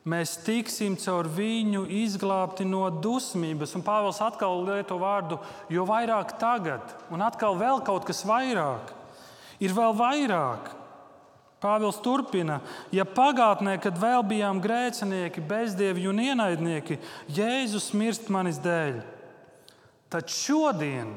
[0.03, 3.77] mēs tiksim caur viņu izglābti no dusmības.
[3.79, 5.39] Un Pāvils atkal lieto vārdu,
[5.71, 6.83] jo vairāk tagad,
[7.15, 8.91] un atkal vēl kaut kas vairāk.
[9.63, 10.75] Ir vēl vairāk.
[11.63, 12.61] Pāvils turpina,
[12.95, 16.99] ja pagātnē, kad vēl bijām grēcinieki, bezdievi un ienaidnieki,
[17.35, 19.01] Jēzus mirst manis dēļ.
[20.11, 21.17] Tad šodien,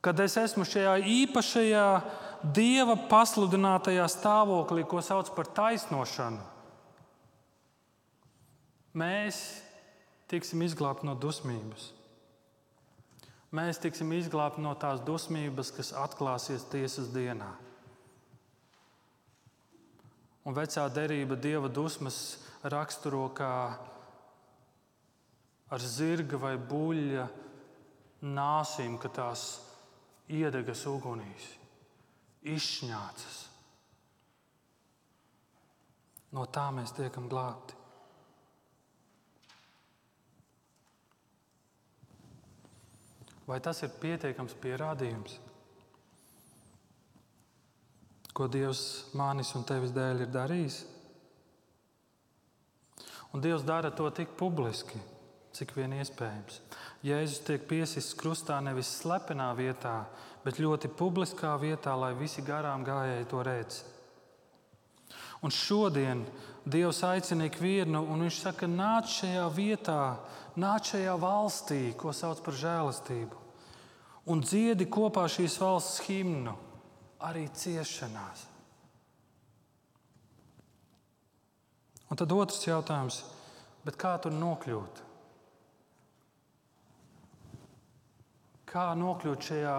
[0.00, 1.86] kad es esmu šajā īpašajā
[2.40, 6.40] Dieva pasludinātajā stāvoklī, ko sauc par taisnošanu,
[8.90, 9.36] Mēs
[10.26, 11.92] tiksim izglābti no dusmības.
[13.54, 17.52] Mēs tiksim izglābti no tās dusmības, kas atklāsies tiesas dienā.
[20.46, 23.52] Un vecā derība dieva dusmas raksturo kā
[25.70, 27.26] ar zirga vai buļļa
[28.26, 29.44] nāsīm, ka tās
[30.30, 31.46] iedegas ugunīs,
[32.46, 33.38] izšņācas.
[36.30, 37.74] No tā mēs tiekam glābti.
[43.50, 45.40] Vai tas ir pietiekams pierādījums,
[48.30, 48.82] ko Dievs
[49.18, 50.76] manis un tevis dēļ ir darījis?
[53.34, 55.02] Un Dievs dara to tik publiski,
[55.54, 56.60] cik vien iespējams.
[57.06, 60.04] Jēzus tiek piesists krustā nevis slepenā vietā,
[60.44, 63.82] bet ļoti publiskā vietā, lai visi garām gājēji to redz.
[65.40, 66.26] Un šodien
[66.68, 70.00] Dievs aicina ikvienu, un Viņš saka, nāc šajā vietā,
[70.60, 73.40] nāc šajā valstī, ko sauc par žēlastību
[74.30, 76.54] un dziedi kopā šīs valsts himnu,
[77.26, 78.46] arī ciešanās.
[82.10, 83.22] Un tad otrs jautājums,
[83.98, 85.09] kā tur nokļūt?
[88.70, 89.76] Kā nokļūt šajā,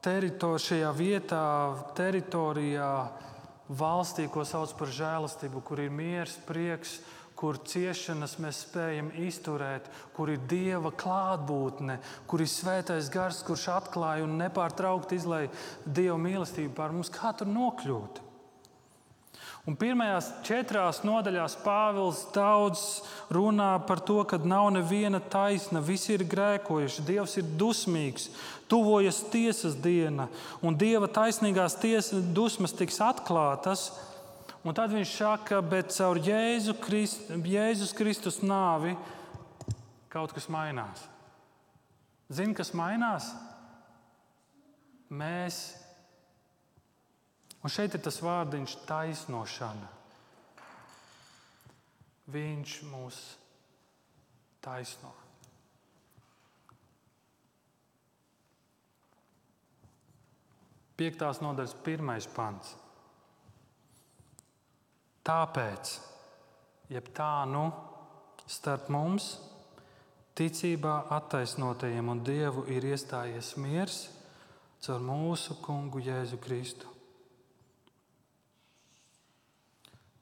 [0.00, 1.44] teritor, šajā vietā,
[1.98, 2.92] teritorijā,
[3.68, 6.98] valstī, ko sauc par žēlastību, kur ir miers, prieks,
[7.38, 14.24] kur ciešanas mēs spējam izturēt, kur ir Dieva klātbūtne, kur ir svētais gars, kurš atklāja
[14.26, 18.24] un nepārtraukti izlaiž Dieva mīlestību pār mums, kā tur nokļūt.
[19.68, 22.82] Un pirmajās četrās nodaļās Pāvils daudz
[23.28, 28.30] runā par to, ka nav neviena taisna, visi ir grēkojuši, Dievs ir dusmīgs,
[28.70, 30.30] tuvojas tiesas diena,
[30.64, 33.90] un Dieva taisnīgās tiesas dusmas tiks atklātas.
[34.64, 38.96] Un tad viņš saka, bet caur Jēzu Christ, Jēzus Kristus nāvi
[40.08, 41.04] kaut kas mainās.
[42.32, 43.28] Zini, kas mainās?
[45.08, 45.60] Mēs,
[47.62, 49.88] un šeit ir tas vārdiņš taisnošana.
[52.28, 53.22] Viņš mūs
[54.64, 55.14] taisno.
[60.98, 62.74] Piektās nodaļas pirmais pants.
[65.28, 65.92] Tāpēc,
[66.90, 67.68] jeb tā nu,
[68.48, 69.36] starp mums,
[70.38, 74.06] ticībā attaisnotajiem un Dievu ir iestājies miers
[74.82, 76.97] caur mūsu kungu Jēzu Kristu.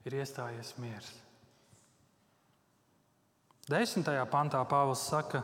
[0.07, 1.09] Ir iestājies miers.
[3.67, 5.41] Desmitajā pantā Pāvils saka,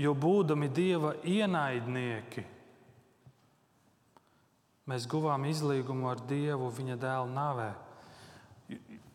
[0.00, 2.42] jo būdami dieva ienaidnieki,
[4.90, 7.68] mēs guvām izlīgumu ar Dievu viņa dēla nāvē.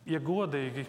[0.07, 0.85] Ja godīgi,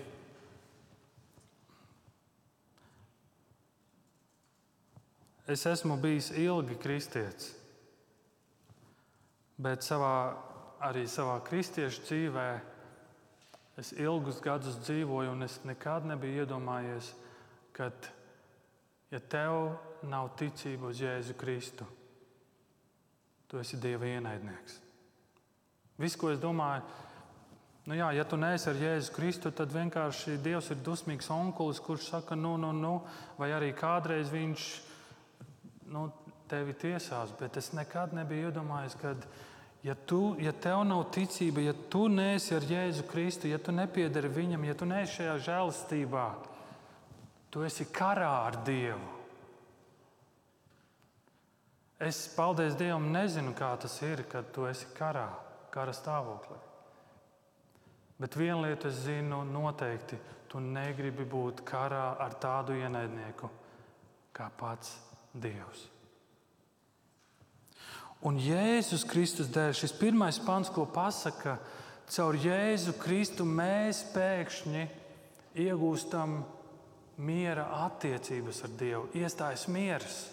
[5.50, 7.50] es esmu bijis ilgi kristietis,
[9.58, 10.14] bet savā,
[10.86, 12.48] arī savā kristiešu dzīvē
[13.76, 17.12] es ilgus gadus dzīvoju, un es nekad nebiju iedomājies,
[17.76, 17.90] ka,
[19.12, 19.76] ja tev
[20.08, 21.86] nav ticība uz Jēzu Kristu,
[23.46, 24.80] tu esi Dieva ienaidnieks.
[26.00, 26.82] Viss, ko es domāju,
[27.86, 32.10] nu jā, ja tu neesi ar Jēzu Kristu, tad vienkārši Dievs ir dusmīgs onkulis, kurš
[32.10, 32.94] saka, nu, nu, nu,
[33.38, 34.70] vai arī kādreiz viņš
[35.92, 36.08] nu,
[36.50, 37.32] tevi tiesās.
[37.38, 39.14] Bet es nekad nebiju iedomājies, ka,
[39.82, 44.30] ja, tu, ja tev nav ticība, ja tu neesi ar Jēzu Kristu, ja tu nepiedari
[44.32, 46.26] viņam, ja tu neesi šajā žēlastībā,
[47.50, 49.12] tu esi karā ar Dievu.
[51.98, 55.30] Es, paldies Dievam, nezinu, kā tas ir, kad tu esi karā,
[55.72, 56.58] kara stāvoklī.
[58.20, 60.18] Bet vienu lietu es zinu noteikti.
[60.48, 63.50] Tu negribi būt karā ar tādu ienaidnieku
[64.36, 64.94] kā pats
[65.32, 65.95] Dievs.
[68.24, 71.58] Un Jēzus Kristus dēļ šis pirmais pants, ko pasaka,
[72.08, 74.86] caur Jēzu Kristu mēs pēkšņi
[75.66, 76.40] iegūstam
[77.18, 80.24] miera attiecības ar Dievu, iestājas miers.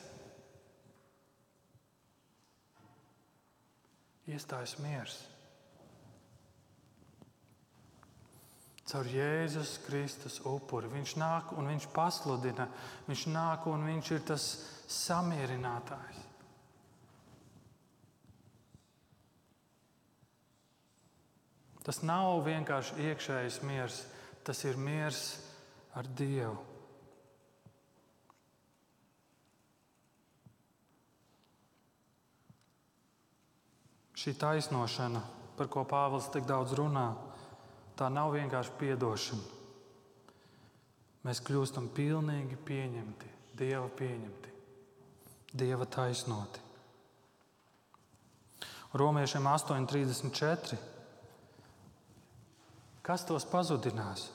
[4.29, 5.15] iestājas miers.
[8.87, 10.91] Caur Jēzus Kristus upuri.
[10.91, 12.67] Viņš nāk un viņš pasludina,
[13.07, 14.47] viņš nāk un viņš ir tas
[14.91, 16.22] samierinātājs.
[21.83, 24.03] Tas nav vienkārši iekšējs miers,
[24.47, 25.23] tas ir miers
[25.99, 26.55] ar Dievu.
[34.23, 35.19] Šī taisnošana,
[35.57, 37.09] par ko Pāvils tik daudz runā,
[37.99, 39.59] tā nav vienkārši piedošana.
[41.27, 44.53] Mēs kļūstam pilnīgi pieņemti, Dieva pieņemti,
[45.59, 46.63] Dieva taisnoti.
[48.93, 50.92] Romiešiem 8,34.
[53.03, 54.29] Kas tos pazudinās?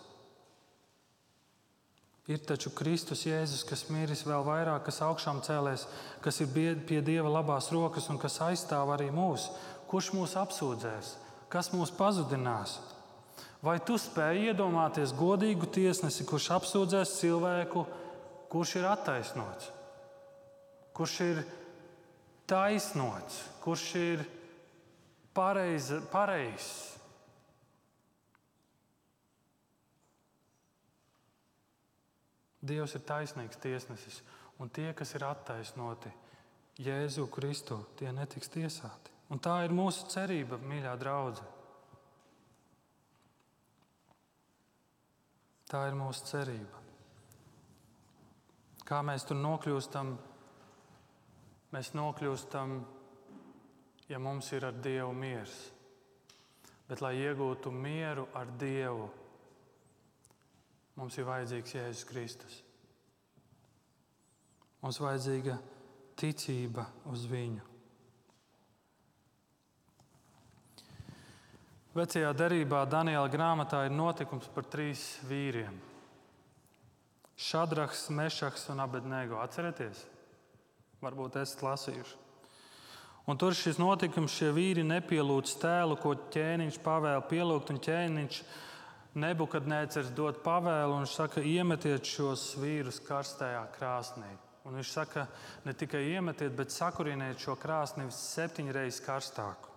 [2.29, 5.87] Ir taču Kristus Jēzus, kas miris vēl vairāk, kas augšām cēlēs,
[6.21, 6.51] kas ir
[6.85, 9.55] pie Dieva labās rokas un kas aizstāv arī mūsu
[9.89, 11.15] kurš mūs apsūdzēs,
[11.53, 12.77] kas mūs pazudinās?
[13.65, 17.87] Vai tu spēj iedomāties godīgu tiesnesi, kurš apsūdzēs cilvēku,
[18.53, 19.73] kurš ir attaisnots,
[20.95, 21.41] kurš ir
[22.49, 24.23] taisnots, kurš ir
[25.35, 26.99] pareiz, pareizs?
[32.65, 34.23] Dievs ir taisnīgs tiesnesis,
[34.59, 36.11] un tie, kas ir attaisnoti
[36.83, 39.15] Jēzu Kristu, tie netiks tiesāti.
[39.31, 41.55] Un tā ir mūsu cerība, mīļā draudzene.
[45.69, 46.79] Tā ir mūsu cerība.
[48.89, 50.15] Kā mēs tur nokļūstam?
[51.77, 52.79] Mēs nokļūstam,
[54.09, 55.57] ja mums ir ar Dievu miers.
[56.89, 59.11] Bet, lai iegūtu mieru ar Dievu,
[60.99, 62.61] mums ir vajadzīgs Jēzus Kristus.
[64.83, 65.57] Mums vajadzīga
[66.19, 67.65] ticība uz Viņu.
[71.99, 75.75] Vecajā derībā Daniela grāmatā ir notikums par trīs vīriem.
[77.39, 79.39] Šadrahs, Mešaks un Abednego.
[79.43, 80.05] Atcerieties,
[81.03, 82.17] varbūt esat lasījuši.
[83.29, 88.39] Un tur šis notikums, šie vīri nepielūdz tēlu, ko ķēniņš pavēla pielūgt, un ķēniņš
[89.17, 94.31] nebukadnēcers dod pavēlu, un saka, iemetiet šos vīrus karstajā krāsnī.
[94.69, 95.25] Un viņš saka,
[95.65, 99.73] ne tikai iemetiet, bet sakuriniet šo krāsni septiņreiz karstāku.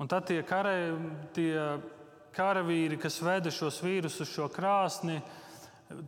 [0.00, 0.94] Un tad tie, kare,
[1.36, 1.52] tie
[2.32, 5.18] karavīri, kas veda šos vīrus uz šo krāsni,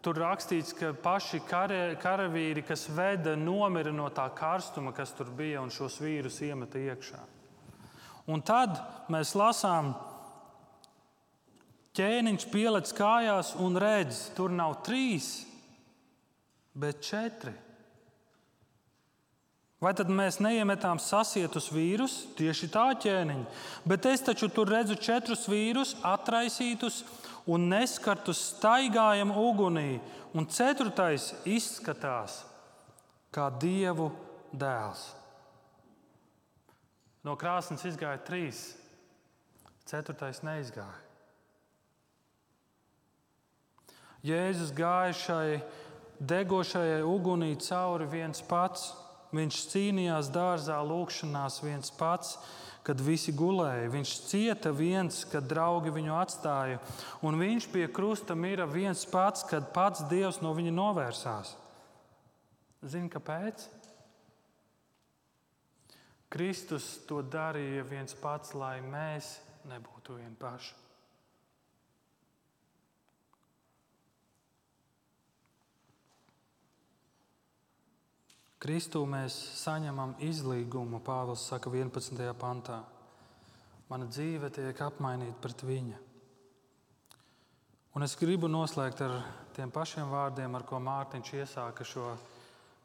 [0.04, 5.60] tur rakstīts, ka paši kare, karavīri, kas veda, nomira no tā karstuma, kas tur bija,
[5.60, 7.20] un šos vīrus iemeta iekšā.
[8.30, 8.78] Un tad
[9.10, 9.90] mēs lasām,
[11.96, 15.42] ķēniņš pielec kājās un redz, tur nav trīs,
[16.72, 17.52] bet četri.
[19.82, 23.46] Vai tad mēs neiemetām sasietus vīrus, tieši tā ķēniņa,
[23.90, 27.00] bet es taču tur redzu četrus vīrus, atraisītus
[27.50, 29.98] un neskartus staigājam ugunī,
[30.38, 32.44] un ceturtais izskatās
[33.34, 34.12] kā dievu
[34.54, 35.08] dēls.
[37.26, 38.62] No krāsnes izgāja trīs,
[39.86, 41.11] ceturtais neizgāja.
[44.22, 45.46] Jēzus gāja šai
[46.22, 48.92] degošajai ugunī cauri viens pats.
[49.32, 52.36] Viņš cīnījās dārzā, lūkšanās viens pats,
[52.84, 53.88] kad visi gulēja.
[53.90, 56.82] Viņš cieta viens, kad draugi viņu atstāja.
[57.24, 61.54] Un viņš pie krusta mira viens pats, kad pats Dievs no viņa novērsās.
[62.82, 63.64] Zini, kāpēc?
[66.32, 69.34] Kristus to darīja viens pats, lai mēs
[69.68, 70.81] nebūtu vieni paši.
[78.62, 82.20] Kristū mēs saņemam izlīgumu, Pāvils saka 11.
[82.38, 82.76] pantā.
[83.90, 85.98] Mana dzīve tiek apmainīta pret viņa.
[87.98, 89.16] Un es gribu noslēgt ar
[89.58, 92.12] tiem pašiem vārdiem, ar ko Mārtiņš iesāka šo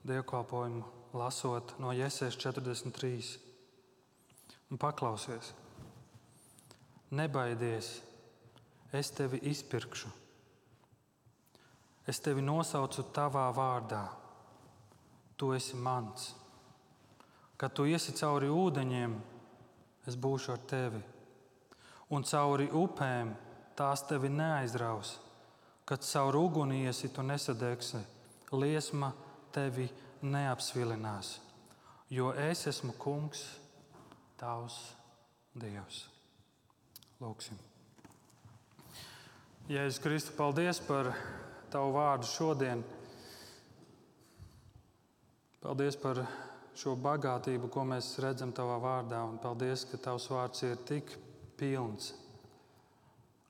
[0.09, 0.81] dievkalpojumu,
[1.13, 3.37] lasot no Jēzus 43.
[4.73, 5.53] Un paklausies,
[7.13, 7.99] nebaidies,
[8.97, 10.09] es tevi izpirkšu.
[12.09, 14.07] Es tevi nosaucu tavā vārdā
[15.37, 16.31] tu esi mans.
[17.57, 19.13] Kad tu iesi cauri ūdeņiem,
[20.07, 21.01] es būšu ar tevi,
[22.13, 23.33] un cauri upēm
[23.77, 25.17] tās tevi neaizraus.
[25.87, 28.01] Kad cauri uguni iesi, tu nesadegsi,
[28.51, 29.13] liesma
[29.55, 29.87] tevi
[30.21, 31.37] neapsvilinās,
[32.11, 33.45] jo es esmu kungs,
[34.37, 34.77] tavs
[35.57, 36.03] Dievs.
[37.17, 37.57] Lūksim.
[39.71, 41.09] Jēzus Kristu, paldies par
[41.73, 42.83] tavu vārdu šodien.
[45.63, 46.21] Paldies par
[46.77, 49.23] šo bagātību, ko mēs redzam tavā vārdā.
[49.25, 51.15] Un paldies, ka tavs vārds ir tik
[51.57, 52.11] pilns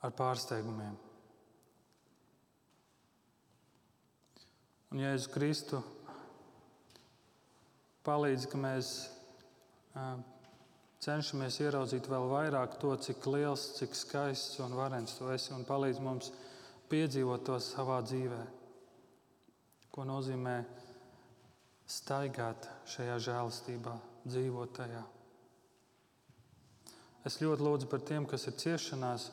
[0.03, 0.95] ar pārsteigumiem.
[4.87, 5.81] Un Jēzus Kristu
[8.07, 8.91] palīdz, ka mēs
[11.03, 15.99] cenšamies ieraudzīt vēl vairāk to, cik liels, cik skaists un varens tu esi, un palīdz
[16.03, 16.31] mums
[16.87, 18.41] piedzīvot to savā dzīvē.
[19.91, 20.55] Ko nozīmē
[21.87, 23.93] staigāt šajā žēlastībā,
[24.27, 25.03] dzīvot tajā.
[27.27, 29.29] Es ļoti lūdzu par tiem, kas ir ciešanās.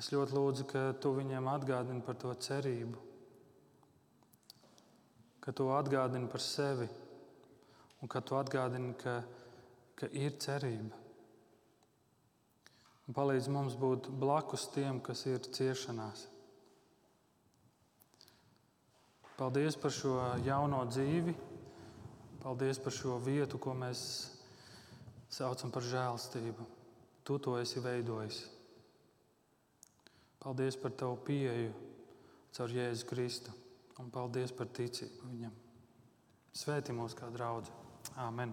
[0.00, 2.98] Es ļoti lūdzu, ka tu viņiem atgādini par to cerību,
[5.44, 6.88] ka tu atgādini par sevi
[8.02, 9.20] un ka tu atgādini, ka,
[9.96, 10.98] ka ir cerība.
[13.06, 16.31] Un palīdz mums būt blakus tiem, kas ir ciešanās.
[19.38, 21.34] Paldies par šo jauno dzīvi.
[22.42, 24.02] Paldies par šo vietu, ko mēs
[25.32, 26.66] saucam par žēlstību.
[27.22, 28.42] Tu to esi veidojis.
[30.42, 31.70] Paldies par tavu pieeju
[32.52, 33.54] caur Jēzu Kristu
[34.02, 35.54] un paldies par ticību viņam.
[36.52, 37.70] Svētī mūs kā draugu.
[38.18, 38.52] Āmen!